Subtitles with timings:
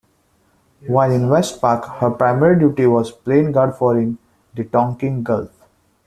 [0.87, 4.17] While in WestPac, her primary duty was plane guard for in
[4.55, 5.51] the Tonkin Gulf.